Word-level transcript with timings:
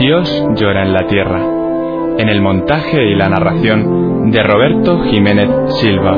Dios 0.00 0.30
llora 0.56 0.82
en 0.82 0.94
la 0.94 1.06
tierra, 1.06 1.42
en 2.16 2.30
el 2.30 2.40
montaje 2.40 3.04
y 3.04 3.14
la 3.14 3.28
narración 3.28 4.30
de 4.30 4.42
Roberto 4.42 5.02
Jiménez 5.02 5.50
Silva. 5.78 6.16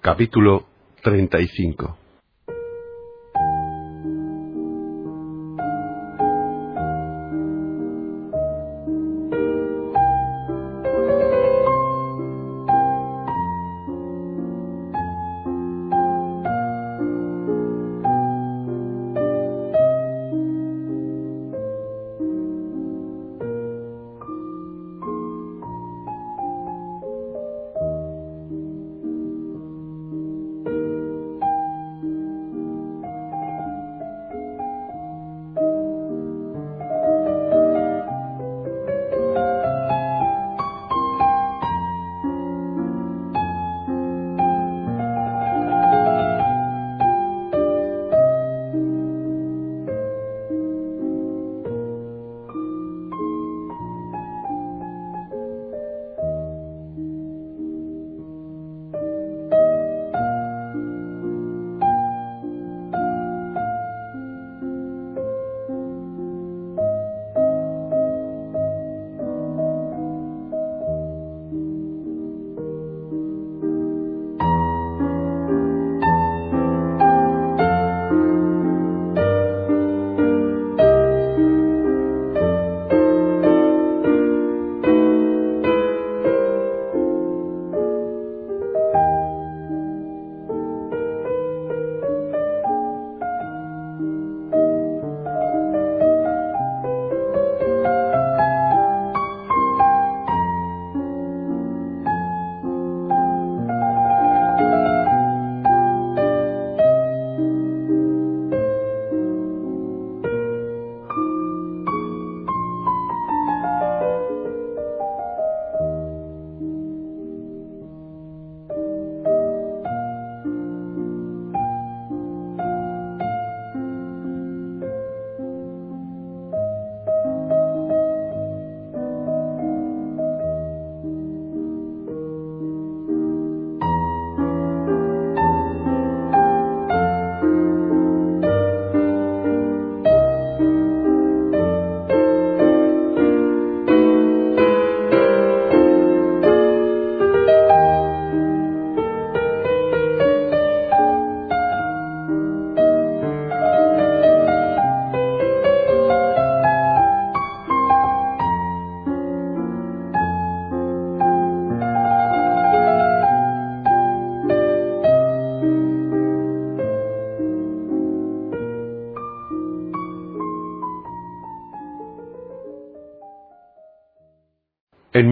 Capítulo 0.00 0.66
35 1.02 2.01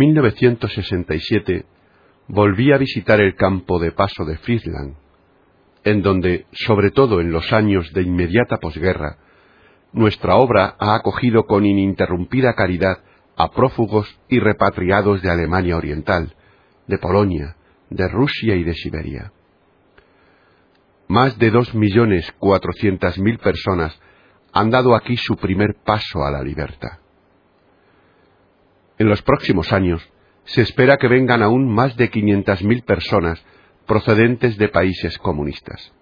1967 0.00 1.66
volví 2.26 2.72
a 2.72 2.78
visitar 2.78 3.20
el 3.20 3.34
campo 3.34 3.78
de 3.78 3.92
paso 3.92 4.24
de 4.24 4.38
Friesland, 4.38 4.96
en 5.84 6.00
donde, 6.00 6.46
sobre 6.52 6.90
todo 6.90 7.20
en 7.20 7.30
los 7.30 7.52
años 7.52 7.92
de 7.92 8.02
inmediata 8.02 8.56
posguerra, 8.56 9.18
nuestra 9.92 10.36
obra 10.36 10.74
ha 10.78 10.94
acogido 10.94 11.44
con 11.44 11.66
ininterrumpida 11.66 12.54
caridad 12.54 13.00
a 13.36 13.50
prófugos 13.50 14.18
y 14.28 14.38
repatriados 14.38 15.20
de 15.20 15.30
Alemania 15.30 15.76
Oriental, 15.76 16.34
de 16.86 16.96
Polonia, 16.96 17.56
de 17.90 18.08
Rusia 18.08 18.54
y 18.54 18.64
de 18.64 18.72
Siberia. 18.72 19.32
Más 21.08 21.38
de 21.38 21.50
dos 21.50 21.74
millones 21.74 22.32
cuatrocientas 22.38 23.18
mil 23.18 23.38
personas 23.38 24.00
han 24.52 24.70
dado 24.70 24.94
aquí 24.94 25.18
su 25.18 25.36
primer 25.36 25.74
paso 25.84 26.24
a 26.24 26.30
la 26.30 26.42
libertad. 26.42 27.00
En 29.00 29.08
los 29.08 29.22
próximos 29.22 29.72
años 29.72 30.06
se 30.44 30.60
espera 30.60 30.98
que 30.98 31.08
vengan 31.08 31.42
aún 31.42 31.72
más 31.72 31.96
de 31.96 32.10
500.000 32.10 32.84
personas 32.84 33.42
procedentes 33.86 34.58
de 34.58 34.68
países 34.68 35.16
comunistas. 35.16 35.94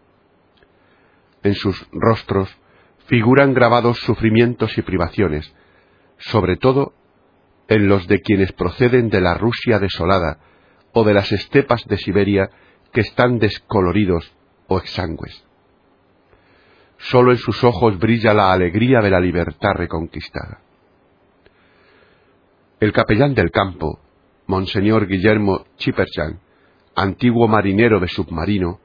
En 1.45 1.55
sus 1.55 1.89
rostros 1.93 2.51
figuran 3.07 3.55
grabados 3.55 4.01
sufrimientos 4.01 4.77
y 4.79 4.83
privaciones, 4.83 5.55
sobre 6.17 6.57
todo 6.57 6.93
en 7.69 7.87
los 7.87 8.09
de 8.09 8.21
quienes 8.21 8.51
proceden 8.51 9.11
de 9.11 9.21
la 9.21 9.35
Rusia 9.35 9.79
desolada 9.79 10.41
o 10.93 11.05
de 11.05 11.15
las 11.15 11.31
estepas 11.31 11.87
de 11.87 11.99
Siberia 11.99 12.51
que 12.93 13.03
están 13.03 13.39
descoloridos 13.39 14.35
o 14.67 14.77
exangües. 14.77 15.45
Solo 16.97 17.31
en 17.31 17.39
sus 17.39 17.63
ojos 17.63 17.97
brilla 18.01 18.35
la 18.35 18.53
alegría 18.53 18.99
de 19.03 19.11
la 19.11 19.21
libertad 19.21 19.75
reconquistada. 19.75 20.63
El 22.81 22.93
capellán 22.93 23.35
del 23.35 23.51
campo, 23.51 23.99
Monseñor 24.47 25.09
Guillermo 25.09 25.65
Chiperchan, 25.79 26.39
antiguo 26.95 27.49
marinero 27.49 27.99
de 27.99 28.07
submarino, 28.07 28.79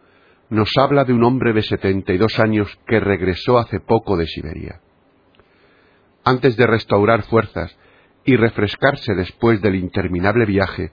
nos 0.50 0.72
habla 0.78 1.04
de 1.04 1.14
un 1.14 1.24
hombre 1.24 1.54
de 1.54 1.62
setenta 1.62 2.12
y 2.12 2.18
dos 2.18 2.40
años 2.40 2.68
que 2.88 3.00
regresó 3.00 3.60
hace 3.60 3.80
poco 3.80 4.18
de 4.18 4.26
Siberia. 4.26 4.82
Antes 6.24 6.58
de 6.58 6.66
restaurar 6.66 7.22
fuerzas 7.24 7.78
y 8.26 8.36
refrescarse 8.36 9.14
después 9.14 9.62
del 9.62 9.76
interminable 9.76 10.46
viaje, 10.46 10.92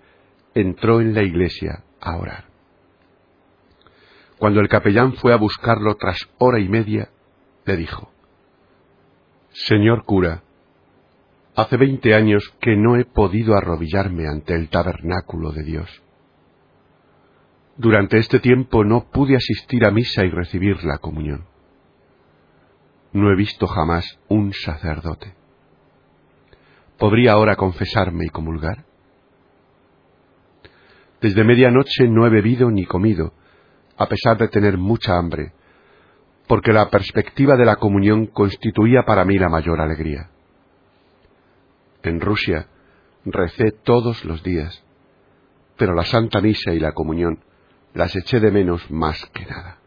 entró 0.55 1.01
en 1.01 1.15
la 1.15 1.23
iglesia 1.23 1.85
a 2.03 2.17
orar. 2.17 2.45
Cuando 4.39 4.61
el 4.61 4.69
capellán 4.69 5.15
fue 5.15 5.33
a 5.33 5.37
buscarlo 5.37 5.95
tras 5.95 6.19
hora 6.37 6.61
y 6.61 6.69
media, 6.69 7.09
le 7.65 7.77
dijo, 7.77 8.13
Señor 9.53 10.05
cura, 10.05 10.43
hace 11.61 11.77
veinte 11.77 12.15
años 12.15 12.55
que 12.61 12.77
no 12.77 12.97
he 12.97 13.05
podido 13.05 13.57
arrodillarme 13.57 14.27
ante 14.27 14.55
el 14.55 14.69
tabernáculo 14.69 15.53
de 15.53 15.63
Dios. 15.63 16.03
Durante 17.77 18.19
este 18.19 18.41
tiempo 18.41 18.85
no 18.85 19.11
pude 19.11 19.37
asistir 19.37 19.85
a 19.85 19.91
misa 19.91 20.25
y 20.25 20.31
recibir 20.31 20.83
la 20.85 20.99
comunión. 20.99 21.47
No 23.13 23.31
he 23.31 23.37
visto 23.37 23.67
jamás 23.67 24.19
un 24.29 24.53
sacerdote. 24.53 25.35
¿Podría 26.99 27.33
ahora 27.33 27.57
confesarme 27.57 28.27
y 28.27 28.29
comulgar? 28.29 28.85
Desde 31.21 31.45
medianoche 31.45 32.09
no 32.09 32.27
he 32.27 32.31
bebido 32.31 32.71
ni 32.71 32.85
comido, 32.85 33.33
a 33.97 34.07
pesar 34.07 34.39
de 34.39 34.49
tener 34.49 34.79
mucha 34.79 35.17
hambre, 35.17 35.53
porque 36.47 36.73
la 36.73 36.89
perspectiva 36.89 37.57
de 37.57 37.65
la 37.65 37.77
comunión 37.77 38.27
constituía 38.27 39.03
para 39.07 39.25
mí 39.25 39.39
la 39.39 39.49
mayor 39.49 39.81
alegría. 39.81 40.31
En 42.03 42.21
Rusia 42.21 42.67
recé 43.25 43.73
todos 43.73 44.25
los 44.25 44.43
días, 44.43 44.83
pero 45.77 45.95
la 45.95 46.05
Santa 46.05 46.41
Misa 46.41 46.73
y 46.73 46.81
la 46.81 46.93
comunión 46.93 47.41
las 47.95 48.15
eché 48.17 48.41
de 48.41 48.51
menos 48.51 48.91
más 48.91 49.25
que 49.35 49.47
nada. 49.47 49.79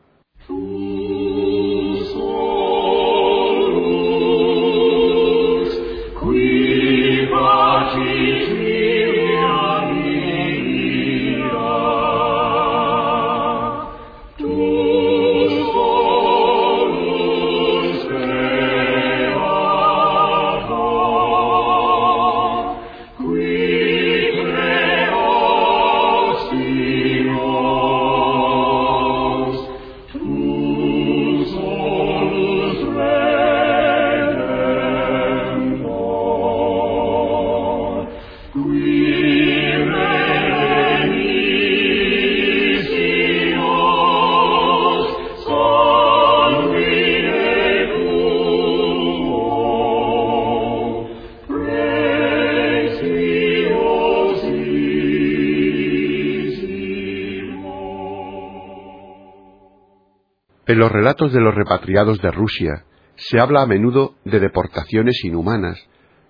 En 60.74 60.80
los 60.80 60.92
relatos 60.92 61.32
de 61.32 61.40
los 61.40 61.54
repatriados 61.54 62.20
de 62.20 62.32
Rusia 62.32 62.84
se 63.16 63.40
habla 63.40 63.62
a 63.62 63.68
menudo 63.68 64.16
de 64.26 64.40
deportaciones 64.40 65.24
inhumanas 65.24 65.78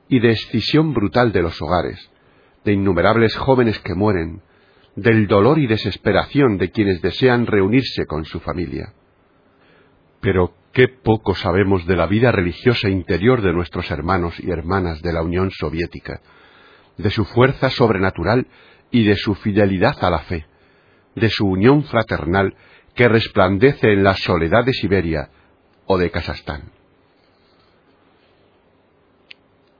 y 0.09 0.19
de 0.19 0.31
escisión 0.31 0.93
brutal 0.93 1.31
de 1.31 1.41
los 1.41 1.61
hogares, 1.61 2.11
de 2.65 2.73
innumerables 2.73 3.37
jóvenes 3.37 3.79
que 3.79 3.95
mueren, 3.95 4.41
del 4.97 5.27
dolor 5.27 5.59
y 5.59 5.67
desesperación 5.67 6.57
de 6.57 6.71
quienes 6.71 7.01
desean 7.01 7.45
reunirse 7.45 8.05
con 8.05 8.25
su 8.25 8.41
familia. 8.41 8.91
Pero 10.19 10.53
qué 10.73 10.89
poco 10.89 11.35
sabemos 11.35 11.87
de 11.87 11.95
la 11.95 12.07
vida 12.07 12.33
religiosa 12.33 12.89
interior 12.89 13.41
de 13.41 13.53
nuestros 13.53 13.89
hermanos 13.91 14.37
y 14.41 14.51
hermanas 14.51 15.01
de 15.01 15.13
la 15.13 15.21
Unión 15.21 15.51
Soviética, 15.51 16.19
de 16.97 17.11
su 17.11 17.23
fuerza 17.23 17.69
sobrenatural 17.69 18.47
y 18.91 19.05
de 19.05 19.15
su 19.15 19.35
fidelidad 19.35 20.03
a 20.03 20.09
la 20.09 20.19
fe, 20.19 20.45
de 21.15 21.29
su 21.29 21.47
unión 21.47 21.85
fraternal 21.85 22.53
que 22.95 23.07
resplandece 23.07 23.91
en 23.91 24.03
la 24.03 24.15
soledad 24.15 24.65
de 24.65 24.73
Siberia 24.73 25.29
o 25.85 25.97
de 25.97 26.11
Kazajstán. 26.11 26.71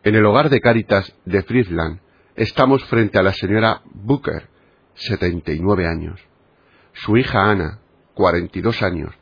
En 0.04 0.16
el 0.16 0.26
hogar 0.26 0.50
de 0.50 0.60
Cáritas 0.60 1.16
de 1.26 1.44
Friedland 1.44 2.00
estamos 2.36 2.84
frente 2.86 3.20
a 3.20 3.24
la 3.24 3.34
señora 3.34 3.82
Booker, 3.86 4.50
79 4.96 5.88
años, 5.88 6.20
su 6.94 7.18
hija 7.18 7.50
Ana, 7.50 7.80
42 8.14 8.82
años, 8.82 9.14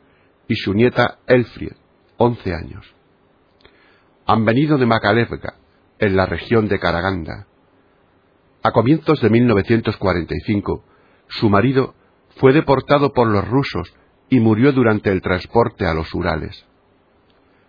y 0.48 0.56
su 0.56 0.74
nieta 0.74 1.18
Elfried, 1.26 1.72
11 2.16 2.54
años. 2.54 2.94
Han 4.26 4.44
venido 4.44 4.76
de 4.78 4.86
Makalevka, 4.86 5.54
en 5.98 6.16
la 6.16 6.26
región 6.26 6.68
de 6.68 6.80
Karaganda. 6.80 7.46
A 8.62 8.72
comienzos 8.72 9.20
de 9.20 9.30
1945, 9.30 10.84
su 11.28 11.48
marido 11.48 11.94
fue 12.42 12.52
deportado 12.52 13.12
por 13.12 13.28
los 13.28 13.46
rusos 13.46 13.94
y 14.28 14.40
murió 14.40 14.72
durante 14.72 15.12
el 15.12 15.22
transporte 15.22 15.86
a 15.86 15.94
los 15.94 16.12
Urales. 16.12 16.66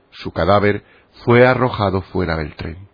Su 0.09 0.31
cadáver 0.31 0.83
fue 1.23 1.45
arrojado 1.45 2.01
fuera 2.01 2.37
del 2.37 2.55
tren. 2.55 2.89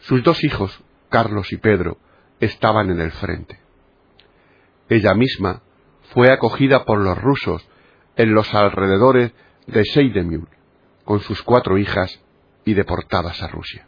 Sus 0.00 0.24
dos 0.24 0.42
hijos, 0.42 0.82
Carlos 1.10 1.52
y 1.52 1.58
Pedro, 1.58 1.98
estaban 2.40 2.90
en 2.90 3.00
el 3.02 3.12
frente. 3.12 3.60
Ella 4.88 5.14
misma 5.14 5.62
fue 6.12 6.32
acogida 6.32 6.84
por 6.84 6.98
los 6.98 7.16
rusos 7.22 7.64
en 8.16 8.34
los 8.34 8.52
alrededores 8.52 9.32
de 9.68 9.84
Seidemühl 9.84 10.48
con 11.04 11.20
sus 11.20 11.40
cuatro 11.44 11.78
hijas 11.78 12.20
y 12.64 12.74
deportadas 12.74 13.44
a 13.44 13.46
Rusia. 13.46 13.86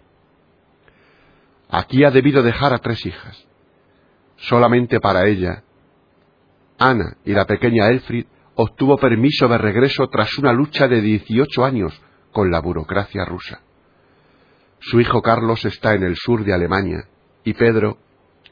Aquí 1.69 2.05
ha 2.05 2.13
debido 2.13 2.45
dejar 2.45 2.73
a 2.75 2.79
tres 2.79 3.05
hijas. 3.07 3.45
Solamente 4.37 5.01
para 5.01 5.27
ella 5.27 5.65
Ana 6.79 7.17
y 7.25 7.33
la 7.33 7.45
pequeña 7.45 7.89
Elfried 7.89 8.27
obtuvo 8.55 8.97
permiso 8.97 9.49
de 9.49 9.59
regreso 9.59 10.09
tras 10.09 10.37
una 10.39 10.53
lucha 10.53 10.89
de 10.89 11.01
18 11.01 11.65
años 11.65 12.01
con 12.33 12.51
la 12.51 12.61
burocracia 12.61 13.25
rusa. 13.25 13.63
Su 14.81 15.01
hijo 15.01 15.23
Carlos 15.23 15.65
está 15.65 15.95
en 15.95 16.05
el 16.05 16.17
sur 16.17 16.45
de 16.45 16.55
Alemania 16.55 17.05
y 17.45 17.53
Pedro 17.55 17.99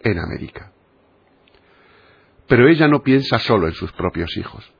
en 0.02 0.18
América. 0.18 0.72
Pero 2.48 2.68
ella 2.68 2.88
no 2.88 3.02
piensa 3.02 3.38
solo 3.38 3.66
en 3.66 3.74
sus 3.74 3.92
propios 3.92 4.36
hijos. 4.36 4.72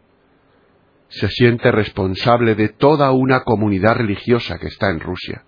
Se 1.09 1.29
siente 1.29 1.71
responsable 1.71 2.55
de 2.55 2.69
toda 2.69 3.13
una 3.13 3.41
comunidad 3.41 3.97
religiosa 3.97 4.59
que 4.59 4.69
está 4.69 4.91
en 4.91 5.01
Rusia. 5.01 5.45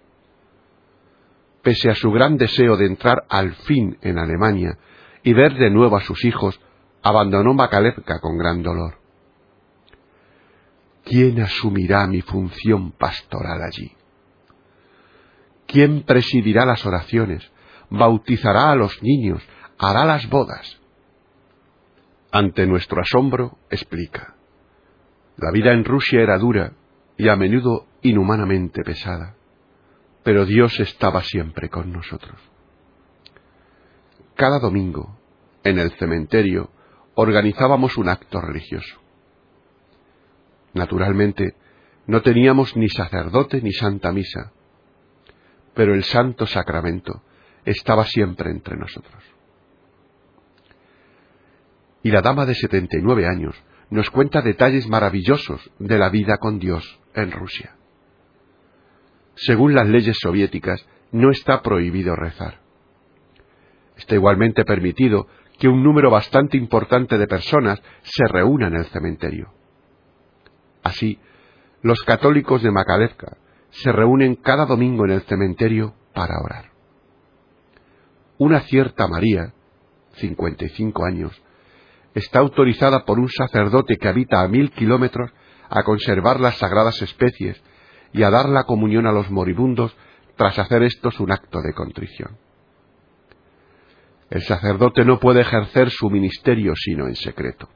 Pese 1.63 1.91
a 1.91 1.95
su 1.95 2.11
gran 2.11 2.37
deseo 2.37 2.77
de 2.77 2.87
entrar 2.87 3.25
al 3.29 3.55
fin 3.55 3.99
en 4.03 4.19
Alemania 4.19 4.79
y 5.23 5.33
ver 5.33 5.55
de 5.55 5.71
nuevo 5.71 5.97
a 5.97 6.01
sus 6.01 6.25
hijos, 6.25 6.61
abandonó 7.03 7.55
Makalevka 7.55 8.21
con 8.21 8.39
gran 8.39 8.63
dolor. 8.63 8.99
¿Quién 11.05 11.41
asumirá 11.41 12.07
mi 12.07 12.21
función 12.21 12.93
pastoral 12.93 13.63
allí? 13.63 13.93
¿Quién 15.67 16.03
presidirá 16.03 16.67
las 16.67 16.85
oraciones, 16.85 17.51
bautizará 17.91 18.71
a 18.71 18.77
los 18.77 19.03
niños, 19.03 19.43
hará 19.79 20.05
las 20.05 20.29
bodas? 20.29 20.81
Ante 22.31 22.67
nuestro 22.67 23.01
asombro, 23.01 23.59
explica. 23.71 24.35
La 25.37 25.51
vida 25.51 25.73
en 25.73 25.85
Rusia 25.85 26.21
era 26.21 26.37
dura 26.37 26.73
y 27.17 27.29
a 27.29 27.37
menudo 27.37 27.87
inhumanamente 28.03 28.83
pesada, 28.83 29.35
pero 30.23 30.45
Dios 30.45 30.79
estaba 30.81 31.23
siempre 31.23 31.69
con 31.69 31.93
nosotros. 31.93 32.39
Cada 34.35 34.59
domingo, 34.59 35.19
en 35.65 35.79
el 35.79 35.91
cementerio, 35.93 36.71
organizábamos 37.21 37.97
un 37.97 38.09
acto 38.09 38.41
religioso. 38.41 38.97
Naturalmente, 40.73 41.57
no 42.07 42.23
teníamos 42.23 42.77
ni 42.77 42.89
sacerdote 42.89 43.61
ni 43.61 43.73
santa 43.73 44.13
misa, 44.13 44.53
pero 45.75 45.95
el 45.95 46.05
santo 46.05 46.47
sacramento 46.47 47.25
estaba 47.65 48.05
siempre 48.05 48.53
entre 48.53 48.77
nosotros. 48.77 49.21
Y 52.05 52.13
la 52.13 52.23
dama 52.23 52.47
de 52.47 52.55
79 52.55 53.27
años 53.27 53.61
nos 53.91 54.11
cuenta 54.11 54.41
detalles 54.41 54.87
maravillosos 54.87 55.73
de 55.81 55.99
la 55.99 56.11
vida 56.11 56.37
con 56.39 56.61
Dios 56.61 57.01
en 57.15 57.33
Rusia. 57.33 57.75
Según 59.35 59.75
las 59.75 59.89
leyes 59.89 60.19
soviéticas, 60.21 60.87
no 61.11 61.33
está 61.33 61.63
prohibido 61.63 62.15
rezar. 62.15 62.61
Está 63.97 64.15
igualmente 64.15 64.65
permitido 64.65 65.27
que 65.59 65.69
un 65.69 65.83
número 65.83 66.11
bastante 66.11 66.57
importante 66.57 67.19
de 67.19 67.27
personas 67.27 67.83
se 68.03 68.27
reúna 68.29 68.69
en 68.69 68.77
el 68.77 68.87
cementerio. 68.87 69.53
Así, 70.83 71.19
los 71.83 72.01
católicos 72.03 72.63
de 72.63 72.71
Makalevka 72.71 73.37
se 73.71 73.93
reúnen 73.93 74.37
cada 74.37 74.67
domingo 74.67 75.05
en 75.05 75.13
el 75.13 75.23
cementerio 75.23 75.95
para 76.15 76.41
orar. 76.43 76.71
Una 78.39 78.61
cierta 78.61 79.09
María, 79.09 79.53
55 80.15 81.05
años, 81.05 81.43
está 82.15 82.39
autorizada 82.39 83.05
por 83.05 83.19
un 83.19 83.29
sacerdote 83.29 83.97
que 83.97 84.09
habita 84.09 84.43
a 84.43 84.49
mil 84.49 84.71
kilómetros 84.71 85.31
a 85.69 85.83
conservar 85.83 86.41
las 86.41 86.57
sagradas 86.59 87.03
especies 87.03 87.63
y 88.13 88.23
a 88.23 88.31
dar 88.31 88.49
la 88.49 88.65
comunión 88.65 89.07
a 89.07 89.13
los 89.13 89.31
moribundos 89.31 89.95
tras 90.37 90.59
hacer 90.59 90.83
estos 90.85 91.21
un 91.21 91.33
acto 91.33 91.61
de 91.61 91.75
contrición. 91.75 92.39
El 94.31 94.43
sacerdote 94.43 95.05
no 95.05 95.19
puede 95.19 95.41
ejercer 95.41 95.91
su 95.91 96.11
ministerio 96.11 96.75
sino 96.77 97.07
en 97.07 97.17
secreto. 97.17 97.69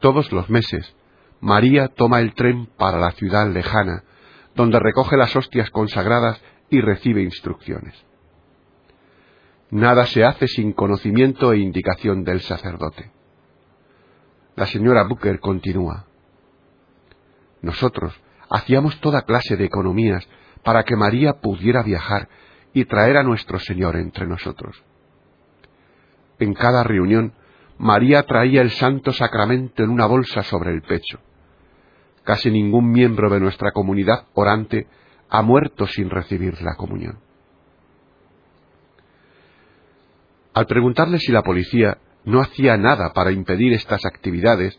Todos 0.00 0.30
los 0.30 0.50
meses, 0.50 0.94
María 1.40 1.88
toma 1.88 2.20
el 2.20 2.34
tren 2.34 2.66
para 2.76 2.98
la 2.98 3.12
ciudad 3.12 3.50
lejana, 3.50 4.04
donde 4.54 4.78
recoge 4.78 5.16
las 5.16 5.34
hostias 5.34 5.70
consagradas 5.70 6.40
y 6.70 6.80
recibe 6.80 7.22
instrucciones. 7.22 7.94
Nada 9.70 10.06
se 10.06 10.24
hace 10.24 10.48
sin 10.48 10.72
conocimiento 10.72 11.52
e 11.52 11.58
indicación 11.58 12.22
del 12.24 12.40
sacerdote. 12.40 13.10
La 14.54 14.66
señora 14.66 15.04
Booker 15.04 15.40
continúa. 15.40 16.06
Nosotros 17.62 18.14
hacíamos 18.48 19.00
toda 19.00 19.22
clase 19.22 19.56
de 19.56 19.64
economías 19.64 20.26
para 20.62 20.84
que 20.84 20.96
María 20.96 21.40
pudiera 21.40 21.82
viajar 21.82 22.28
y 22.72 22.84
traer 22.84 23.16
a 23.16 23.22
nuestro 23.22 23.58
Señor 23.58 23.96
entre 23.96 24.26
nosotros. 24.26 24.82
En 26.38 26.54
cada 26.54 26.82
reunión, 26.84 27.32
María 27.78 28.22
traía 28.22 28.62
el 28.62 28.70
santo 28.70 29.12
sacramento 29.12 29.82
en 29.82 29.90
una 29.90 30.06
bolsa 30.06 30.42
sobre 30.42 30.72
el 30.72 30.82
pecho. 30.82 31.20
Casi 32.24 32.50
ningún 32.50 32.90
miembro 32.90 33.30
de 33.30 33.40
nuestra 33.40 33.72
comunidad 33.72 34.26
orante 34.34 34.86
ha 35.28 35.42
muerto 35.42 35.86
sin 35.86 36.10
recibir 36.10 36.60
la 36.62 36.74
comunión. 36.74 37.18
Al 40.54 40.66
preguntarle 40.66 41.18
si 41.18 41.32
la 41.32 41.42
policía 41.42 41.98
no 42.24 42.40
hacía 42.40 42.76
nada 42.76 43.12
para 43.12 43.30
impedir 43.30 43.72
estas 43.74 44.04
actividades, 44.06 44.78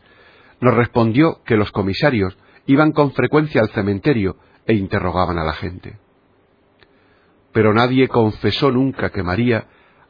nos 0.59 0.73
respondió 0.73 1.41
que 1.45 1.55
los 1.55 1.71
comisarios 1.71 2.37
iban 2.65 2.91
con 2.91 3.11
frecuencia 3.11 3.61
al 3.61 3.69
cementerio 3.69 4.37
e 4.65 4.73
interrogaban 4.73 5.37
a 5.37 5.43
la 5.43 5.53
gente. 5.53 5.99
Pero 7.53 7.73
nadie 7.73 8.07
confesó 8.07 8.71
nunca 8.71 9.11
que 9.11 9.23
María 9.23 9.67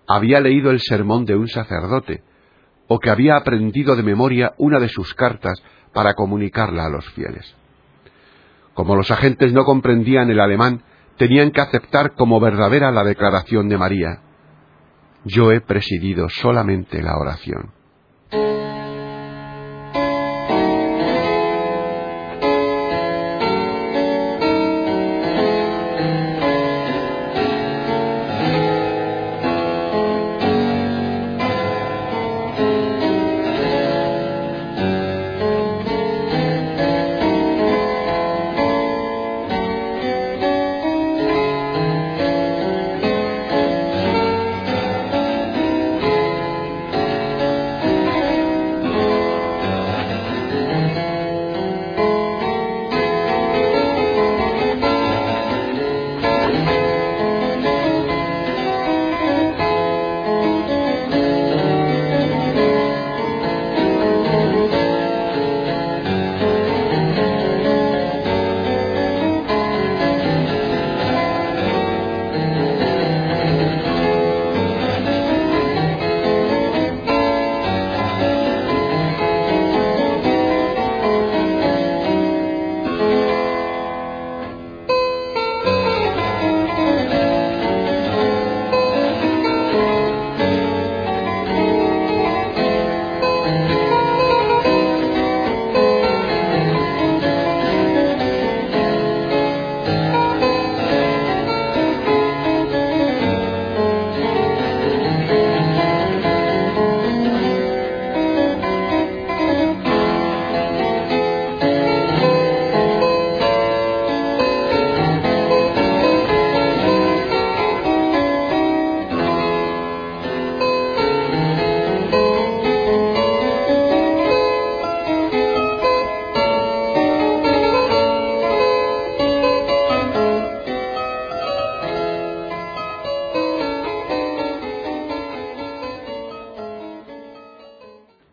había 0.07 0.39
leído 0.39 0.71
el 0.71 0.79
sermón 0.79 1.25
de 1.25 1.35
un 1.35 1.47
sacerdote, 1.47 2.23
o 2.87 2.99
que 2.99 3.09
había 3.09 3.35
aprendido 3.35 3.95
de 3.95 4.03
memoria 4.03 4.53
una 4.57 4.79
de 4.79 4.89
sus 4.89 5.13
cartas 5.13 5.61
para 5.93 6.13
comunicarla 6.13 6.85
a 6.85 6.89
los 6.89 7.05
fieles. 7.11 7.55
Como 8.73 8.95
los 8.95 9.11
agentes 9.11 9.53
no 9.53 9.65
comprendían 9.65 10.29
el 10.29 10.39
alemán, 10.39 10.83
tenían 11.17 11.51
que 11.51 11.61
aceptar 11.61 12.13
como 12.13 12.39
verdadera 12.39 12.91
la 12.91 13.03
declaración 13.03 13.67
de 13.69 13.77
María. 13.77 14.21
Yo 15.25 15.51
he 15.51 15.61
presidido 15.61 16.29
solamente 16.29 17.01
la 17.01 17.17
oración. 17.17 17.71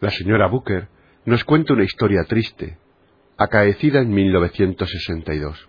La 0.04 0.10
señora 0.10 0.48
Booker 0.48 0.88
nos 1.24 1.44
cuenta 1.44 1.72
una 1.72 1.84
historia 1.84 2.24
triste, 2.24 2.76
acaecida 3.38 4.00
en 4.00 4.10
1962. 4.10 5.66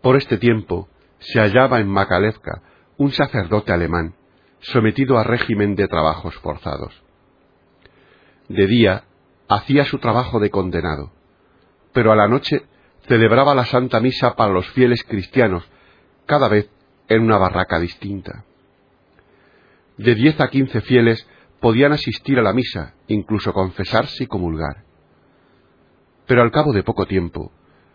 Por 0.00 0.16
este 0.16 0.38
tiempo 0.38 0.88
se 1.18 1.38
hallaba 1.38 1.80
en 1.80 1.88
Makalevka 1.88 2.62
un 2.96 3.12
sacerdote 3.12 3.72
alemán 3.72 4.14
sometido 4.60 5.18
a 5.18 5.24
régimen 5.24 5.74
de 5.74 5.86
trabajos 5.86 6.34
forzados. 6.36 6.98
De 8.48 8.66
día 8.66 9.04
hacía 9.50 9.84
su 9.84 9.98
trabajo 9.98 10.40
de 10.40 10.48
condenado, 10.48 11.12
pero 11.92 12.10
a 12.10 12.16
la 12.16 12.26
noche 12.26 12.62
celebraba 13.06 13.54
la 13.54 13.66
Santa 13.66 14.00
Misa 14.00 14.34
para 14.34 14.50
los 14.50 14.66
fieles 14.70 15.04
cristianos, 15.04 15.70
cada 16.24 16.48
vez 16.48 16.70
en 17.08 17.20
una 17.22 17.36
barraca 17.36 17.78
distinta. 17.78 18.46
De 19.98 20.14
diez 20.14 20.40
a 20.40 20.48
quince 20.48 20.80
fieles 20.80 21.28
podían 21.60 21.92
asistir 21.92 22.38
a 22.38 22.42
la 22.42 22.52
misa, 22.52 22.94
incluso 23.06 23.52
confesarse 23.52 24.24
y 24.24 24.26
comulgar. 24.26 24.84
Pero 26.26 26.42
al 26.42 26.50
cabo 26.50 26.72
de 26.72 26.82
poco 26.82 27.06
tiempo, 27.06 27.52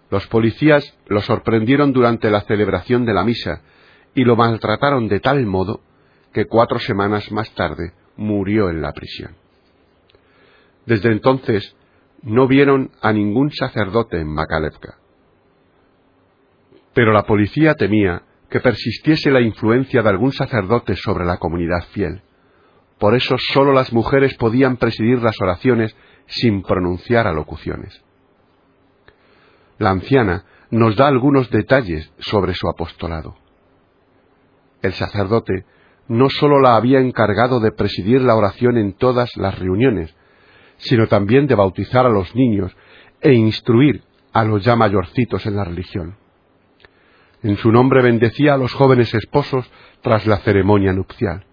los 0.10 0.28
policías 0.28 0.98
lo 1.08 1.22
sorprendieron 1.22 1.94
durante 1.94 2.30
la 2.30 2.42
celebración 2.42 3.06
de 3.06 3.14
la 3.14 3.24
misa 3.24 3.62
y 4.16 4.24
lo 4.24 4.36
maltrataron 4.36 5.08
de 5.08 5.20
tal 5.20 5.46
modo 5.46 5.82
que 6.34 6.46
cuatro 6.46 6.80
semanas 6.80 7.32
más 7.32 7.54
tarde 7.54 7.94
murió 8.18 8.70
en 8.70 8.82
la 8.82 8.92
prisión. 8.92 9.36
Desde 10.86 11.12
entonces 11.12 11.76
no 12.22 12.48
vieron 12.48 12.92
a 13.02 13.12
ningún 13.14 13.52
sacerdote 13.52 14.20
en 14.20 14.28
Makalevka. 14.28 14.98
Pero 16.94 17.12
la 17.12 17.24
policía 17.24 17.76
temía 17.76 18.24
que 18.50 18.60
persistiese 18.60 19.32
la 19.32 19.42
influencia 19.42 20.02
de 20.04 20.10
algún 20.10 20.32
sacerdote 20.32 20.96
sobre 20.96 21.26
la 21.26 21.38
comunidad 21.38 21.84
fiel. 21.92 22.22
Por 23.04 23.16
eso 23.16 23.36
sólo 23.38 23.74
las 23.74 23.92
mujeres 23.92 24.34
podían 24.36 24.78
presidir 24.78 25.22
las 25.22 25.36
oraciones 25.42 25.94
sin 26.26 26.62
pronunciar 26.62 27.28
alocuciones. 27.28 28.02
La 29.78 29.90
anciana 29.90 30.46
nos 30.72 30.96
da 30.96 31.10
algunos 31.10 31.50
detalles 31.50 32.14
sobre 32.20 32.54
su 32.54 32.70
apostolado. 32.70 33.36
El 34.82 34.94
sacerdote 34.94 35.66
no 36.08 36.30
sólo 36.30 36.62
la 36.62 36.78
había 36.78 37.02
encargado 37.02 37.60
de 37.60 37.74
presidir 37.74 38.22
la 38.22 38.36
oración 38.36 38.78
en 38.78 38.94
todas 38.94 39.36
las 39.36 39.60
reuniones, 39.60 40.16
sino 40.78 41.08
también 41.08 41.46
de 41.46 41.56
bautizar 41.56 42.06
a 42.06 42.10
los 42.10 42.34
niños 42.34 42.74
e 43.20 43.34
instruir 43.34 44.02
a 44.32 44.46
los 44.46 44.64
ya 44.64 44.78
mayorcitos 44.78 45.46
en 45.46 45.58
la 45.58 45.66
religión. 45.66 46.16
En 47.42 47.58
su 47.58 47.70
nombre 47.70 48.02
bendecía 48.02 48.54
a 48.54 48.58
los 48.58 48.72
jóvenes 48.74 49.14
esposos 49.14 49.70
tras 50.02 50.26
la 50.26 50.38
ceremonia 50.38 50.94
nupcial. 50.94 51.48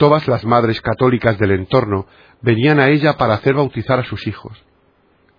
Todas 0.00 0.26
las 0.28 0.46
madres 0.46 0.80
católicas 0.80 1.38
del 1.38 1.50
entorno 1.50 2.06
venían 2.40 2.80
a 2.80 2.88
ella 2.88 3.18
para 3.18 3.34
hacer 3.34 3.52
bautizar 3.52 3.98
a 3.98 4.04
sus 4.04 4.26
hijos. 4.26 4.58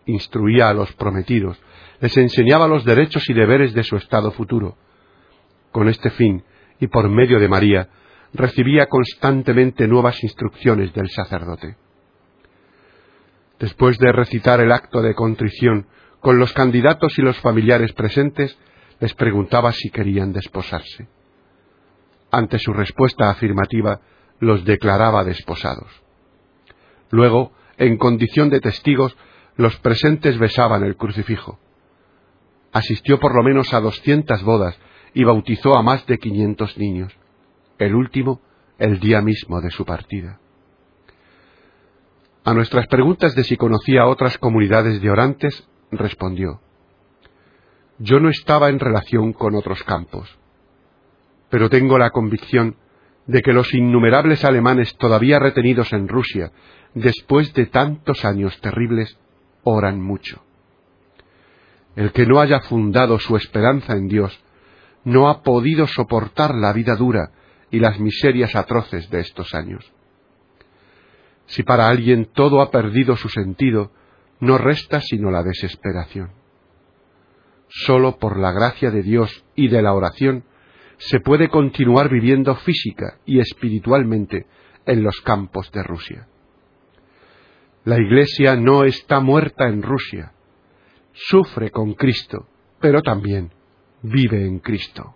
Instruía 0.05 0.69
a 0.69 0.73
los 0.75 0.93
prometidos, 0.93 1.59
les 1.99 2.15
enseñaba 2.15 2.67
los 2.67 2.85
derechos 2.85 3.27
y 3.27 3.33
deberes 3.33 3.73
de 3.73 3.81
su 3.81 3.95
estado 3.95 4.29
futuro. 4.29 4.77
Con 5.71 5.89
este 5.89 6.11
fin, 6.11 6.43
y 6.79 6.85
por 6.85 7.09
medio 7.09 7.39
de 7.39 7.47
María, 7.47 7.89
recibía 8.33 8.85
constantemente 8.85 9.87
nuevas 9.87 10.23
instrucciones 10.23 10.93
del 10.93 11.09
sacerdote. 11.09 11.75
Después 13.57 13.97
de 13.97 14.11
recitar 14.11 14.59
el 14.59 14.71
acto 14.71 15.01
de 15.01 15.15
contrición 15.15 15.87
con 16.19 16.37
los 16.37 16.53
candidatos 16.53 17.17
y 17.17 17.23
los 17.23 17.39
familiares 17.39 17.93
presentes, 17.93 18.55
les 18.99 19.15
preguntaba 19.15 19.71
si 19.71 19.89
querían 19.89 20.31
desposarse. 20.33 21.07
Ante 22.29 22.59
su 22.59 22.73
respuesta 22.73 23.31
afirmativa, 23.31 24.01
los 24.41 24.65
declaraba 24.65 25.23
desposados. 25.23 25.89
Luego, 27.11 27.53
en 27.77 27.97
condición 27.97 28.49
de 28.49 28.59
testigos, 28.59 29.15
los 29.55 29.77
presentes 29.77 30.37
besaban 30.37 30.83
el 30.83 30.97
crucifijo. 30.97 31.59
Asistió 32.73 33.19
por 33.19 33.35
lo 33.35 33.43
menos 33.43 33.73
a 33.73 33.79
doscientas 33.79 34.43
bodas 34.43 34.77
y 35.13 35.23
bautizó 35.23 35.75
a 35.75 35.83
más 35.83 36.05
de 36.07 36.17
quinientos 36.17 36.77
niños, 36.77 37.15
el 37.77 37.95
último 37.95 38.41
el 38.79 38.99
día 38.99 39.21
mismo 39.21 39.61
de 39.61 39.69
su 39.69 39.85
partida. 39.85 40.39
A 42.43 42.55
nuestras 42.55 42.87
preguntas 42.87 43.35
de 43.35 43.43
si 43.43 43.55
conocía 43.57 44.07
otras 44.07 44.39
comunidades 44.39 44.99
de 45.01 45.11
orantes, 45.11 45.67
respondió 45.91 46.61
Yo 47.99 48.19
no 48.19 48.29
estaba 48.29 48.69
en 48.69 48.79
relación 48.79 49.33
con 49.33 49.53
otros 49.53 49.83
campos, 49.83 50.35
pero 51.49 51.69
tengo 51.69 51.99
la 51.99 52.09
convicción 52.09 52.77
de 53.27 53.41
que 53.41 53.53
los 53.53 53.73
innumerables 53.73 54.43
alemanes 54.45 54.95
todavía 54.97 55.39
retenidos 55.39 55.93
en 55.93 56.07
Rusia, 56.07 56.51
después 56.93 57.53
de 57.53 57.67
tantos 57.67 58.25
años 58.25 58.59
terribles, 58.61 59.17
oran 59.63 60.01
mucho. 60.01 60.43
El 61.95 62.11
que 62.11 62.25
no 62.25 62.39
haya 62.39 62.61
fundado 62.61 63.19
su 63.19 63.35
esperanza 63.35 63.93
en 63.93 64.07
Dios 64.07 64.39
no 65.03 65.29
ha 65.29 65.41
podido 65.43 65.87
soportar 65.87 66.55
la 66.55 66.73
vida 66.73 66.95
dura 66.95 67.31
y 67.69 67.79
las 67.79 67.99
miserias 67.99 68.55
atroces 68.55 69.09
de 69.09 69.21
estos 69.21 69.53
años. 69.53 69.91
Si 71.47 71.63
para 71.63 71.89
alguien 71.89 72.29
todo 72.33 72.61
ha 72.61 72.71
perdido 72.71 73.15
su 73.17 73.29
sentido, 73.29 73.91
no 74.39 74.57
resta 74.57 75.01
sino 75.01 75.31
la 75.31 75.43
desesperación. 75.43 76.31
Solo 77.67 78.17
por 78.17 78.37
la 78.37 78.51
gracia 78.51 78.91
de 78.91 79.01
Dios 79.01 79.45
y 79.55 79.67
de 79.69 79.81
la 79.81 79.93
oración 79.93 80.43
se 81.01 81.19
puede 81.19 81.49
continuar 81.49 82.09
viviendo 82.09 82.55
física 82.57 83.17
y 83.25 83.39
espiritualmente 83.39 84.45
en 84.85 85.03
los 85.03 85.19
campos 85.21 85.71
de 85.71 85.81
Rusia. 85.81 86.27
La 87.85 87.99
Iglesia 87.99 88.55
no 88.55 88.83
está 88.83 89.19
muerta 89.19 89.67
en 89.67 89.81
Rusia, 89.81 90.33
sufre 91.13 91.71
con 91.71 91.95
Cristo, 91.95 92.47
pero 92.79 93.01
también 93.01 93.51
vive 94.03 94.45
en 94.45 94.59
Cristo. 94.59 95.15